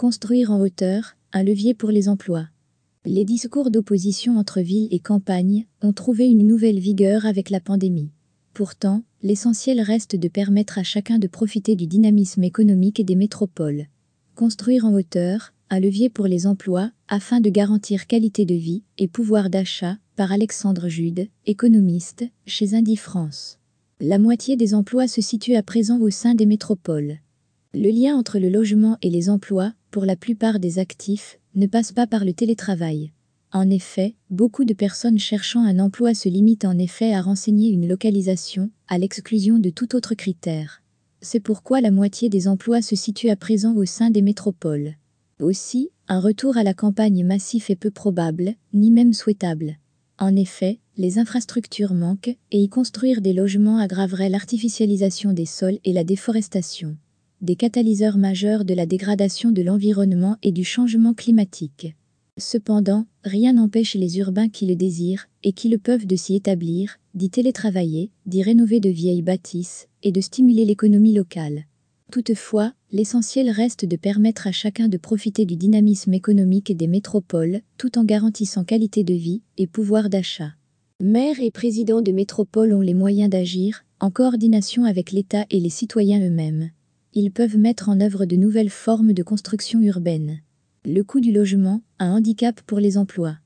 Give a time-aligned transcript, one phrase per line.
[0.00, 2.48] Construire en hauteur, un levier pour les emplois.
[3.04, 8.08] Les discours d'opposition entre ville et campagne ont trouvé une nouvelle vigueur avec la pandémie.
[8.54, 13.88] Pourtant, l'essentiel reste de permettre à chacun de profiter du dynamisme économique des métropoles.
[14.36, 19.06] Construire en hauteur, un levier pour les emplois, afin de garantir qualité de vie et
[19.06, 23.58] pouvoir d'achat, par Alexandre Jude, économiste, chez Indi France.
[24.00, 27.18] La moitié des emplois se situe à présent au sein des métropoles.
[27.74, 31.92] Le lien entre le logement et les emplois, pour la plupart des actifs, ne passe
[31.92, 33.12] pas par le télétravail.
[33.52, 37.88] En effet, beaucoup de personnes cherchant un emploi se limitent en effet à renseigner une
[37.88, 40.82] localisation, à l'exclusion de tout autre critère.
[41.20, 44.94] C'est pourquoi la moitié des emplois se situe à présent au sein des métropoles.
[45.40, 49.78] Aussi, un retour à la campagne massif est peu probable, ni même souhaitable.
[50.18, 55.92] En effet, les infrastructures manquent, et y construire des logements aggraverait l'artificialisation des sols et
[55.92, 56.96] la déforestation.
[57.40, 61.94] Des catalyseurs majeurs de la dégradation de l'environnement et du changement climatique.
[62.38, 66.98] Cependant, rien n'empêche les urbains qui le désirent, et qui le peuvent de s'y établir,
[67.14, 71.64] d'y télétravailler, d'y rénover de vieilles bâtisses, et de stimuler l'économie locale.
[72.12, 77.98] Toutefois, l'essentiel reste de permettre à chacun de profiter du dynamisme économique des métropoles, tout
[77.98, 80.52] en garantissant qualité de vie et pouvoir d'achat.
[81.02, 85.70] Maires et présidents de métropoles ont les moyens d'agir, en coordination avec l'État et les
[85.70, 86.70] citoyens eux-mêmes.
[87.12, 90.40] Ils peuvent mettre en œuvre de nouvelles formes de construction urbaine.
[90.84, 93.36] Le coût du logement, un handicap pour les emplois.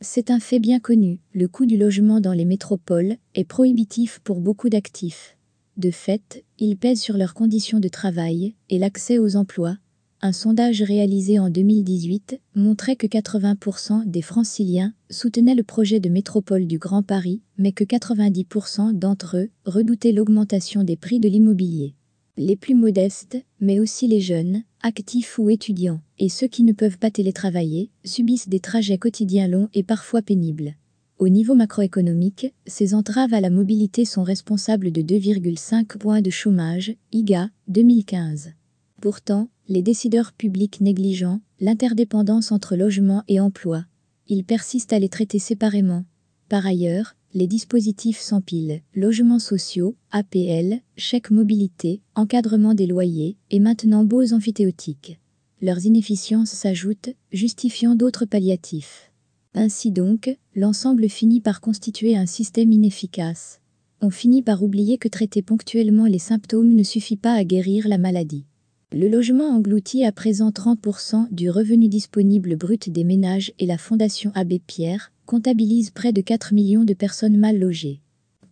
[0.00, 4.40] C'est un fait bien connu, le coût du logement dans les métropoles est prohibitif pour
[4.40, 5.36] beaucoup d'actifs.
[5.76, 9.78] De fait, il pèse sur leurs conditions de travail et l'accès aux emplois,
[10.20, 16.66] un sondage réalisé en 2018 montrait que 80% des franciliens soutenaient le projet de métropole
[16.66, 21.94] du Grand Paris, mais que 90% d'entre eux redoutaient l'augmentation des prix de l'immobilier.
[22.40, 26.96] Les plus modestes, mais aussi les jeunes, actifs ou étudiants, et ceux qui ne peuvent
[26.96, 30.76] pas télétravailler, subissent des trajets quotidiens longs et parfois pénibles.
[31.18, 36.94] Au niveau macroéconomique, ces entraves à la mobilité sont responsables de 2,5 points de chômage,
[37.10, 38.52] IGA, 2015.
[39.00, 43.84] Pourtant, les décideurs publics négligent l'interdépendance entre logement et emploi.
[44.28, 46.04] Ils persistent à les traiter séparément.
[46.48, 54.04] Par ailleurs, les dispositifs s'empilent, logements sociaux, APL, chèques mobilité, encadrement des loyers et maintenant
[54.04, 55.18] beaux amphithéotiques.
[55.60, 59.12] Leurs inefficiences s'ajoutent, justifiant d'autres palliatifs.
[59.54, 63.60] Ainsi donc, l'ensemble finit par constituer un système inefficace.
[64.00, 67.98] On finit par oublier que traiter ponctuellement les symptômes ne suffit pas à guérir la
[67.98, 68.44] maladie.
[68.90, 74.32] Le logement engloutit à présent 30% du revenu disponible brut des ménages et la Fondation
[74.34, 78.00] Abbé Pierre comptabilise près de 4 millions de personnes mal logées.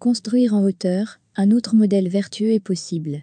[0.00, 3.22] Construire en hauteur, un autre modèle vertueux est possible.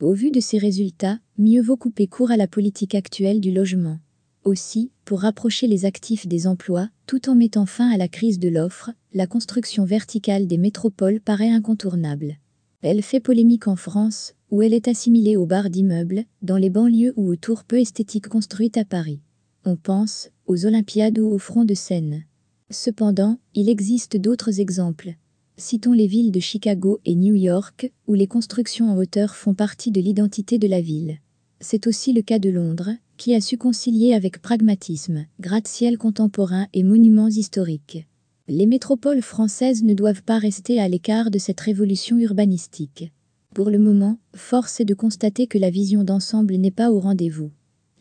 [0.00, 3.98] Au vu de ces résultats, mieux vaut couper court à la politique actuelle du logement.
[4.42, 8.48] Aussi, pour rapprocher les actifs des emplois, tout en mettant fin à la crise de
[8.48, 12.36] l'offre, la construction verticale des métropoles paraît incontournable.
[12.80, 17.12] Elle fait polémique en France, où elle est assimilée aux barres d'immeubles, dans les banlieues
[17.16, 19.20] ou aux tours peu esthétiques construites à Paris.
[19.64, 22.24] On pense aux Olympiades ou au front de Seine.
[22.70, 25.14] Cependant, il existe d'autres exemples.
[25.56, 29.90] Citons les villes de Chicago et New York, où les constructions en hauteur font partie
[29.90, 31.18] de l'identité de la ville.
[31.60, 36.82] C'est aussi le cas de Londres, qui a su concilier avec pragmatisme, gratte-ciel contemporain et
[36.82, 38.06] monuments historiques.
[38.48, 43.10] Les métropoles françaises ne doivent pas rester à l'écart de cette révolution urbanistique.
[43.56, 47.50] Pour le moment, force est de constater que la vision d'ensemble n'est pas au rendez-vous.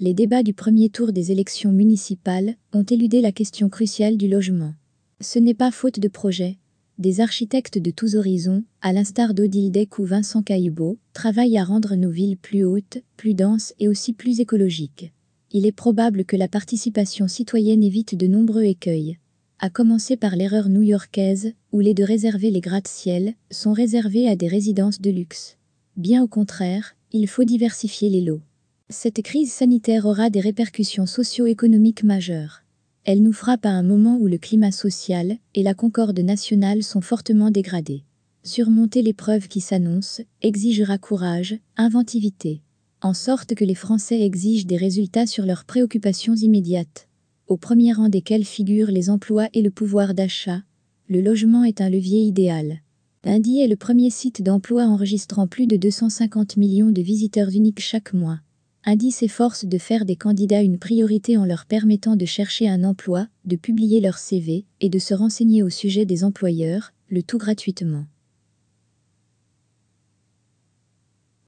[0.01, 4.73] Les débats du premier tour des élections municipales ont éludé la question cruciale du logement.
[5.21, 6.57] Ce n'est pas faute de projet.
[6.97, 11.95] Des architectes de tous horizons, à l'instar d'Odile Deck ou Vincent Caillebout, travaillent à rendre
[11.95, 15.13] nos villes plus hautes, plus denses et aussi plus écologiques.
[15.53, 19.19] Il est probable que la participation citoyenne évite de nombreux écueils
[19.59, 24.47] à commencer par l'erreur new-yorkaise, où les de réserver les gratte-ciel sont réservés à des
[24.47, 25.57] résidences de luxe.
[25.95, 28.41] Bien au contraire, il faut diversifier les lots.
[28.89, 32.63] Cette crise sanitaire aura des répercussions socio-économiques majeures.
[33.05, 37.01] Elle nous frappe à un moment où le climat social et la concorde nationale sont
[37.01, 38.03] fortement dégradés.
[38.43, 42.61] Surmonter l'épreuve qui s'annonce exigera courage, inventivité,
[43.01, 47.07] en sorte que les Français exigent des résultats sur leurs préoccupations immédiates
[47.47, 50.63] au premier rang desquels figurent les emplois et le pouvoir d'achat,
[51.07, 52.79] le logement est un levier idéal.
[53.23, 58.13] Indy est le premier site d'emploi enregistrant plus de 250 millions de visiteurs uniques chaque
[58.13, 58.39] mois.
[58.85, 63.27] Indy s'efforce de faire des candidats une priorité en leur permettant de chercher un emploi,
[63.45, 68.05] de publier leur CV et de se renseigner au sujet des employeurs, le tout gratuitement.